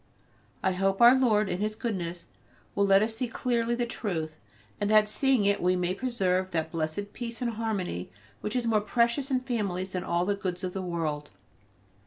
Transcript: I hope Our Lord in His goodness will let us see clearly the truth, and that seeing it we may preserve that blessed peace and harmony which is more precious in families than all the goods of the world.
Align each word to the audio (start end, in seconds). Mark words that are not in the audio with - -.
I 0.63 0.71
hope 0.71 0.99
Our 0.99 1.13
Lord 1.13 1.47
in 1.47 1.59
His 1.59 1.75
goodness 1.75 2.25
will 2.73 2.87
let 2.87 3.03
us 3.03 3.13
see 3.15 3.27
clearly 3.27 3.75
the 3.75 3.85
truth, 3.85 4.35
and 4.79 4.89
that 4.89 5.07
seeing 5.07 5.45
it 5.45 5.61
we 5.61 5.75
may 5.75 5.93
preserve 5.93 6.49
that 6.49 6.71
blessed 6.71 7.13
peace 7.13 7.39
and 7.39 7.51
harmony 7.53 8.09
which 8.39 8.55
is 8.55 8.65
more 8.65 8.81
precious 8.81 9.29
in 9.29 9.41
families 9.41 9.91
than 9.91 10.03
all 10.03 10.25
the 10.25 10.33
goods 10.33 10.63
of 10.63 10.73
the 10.73 10.81
world. 10.81 11.29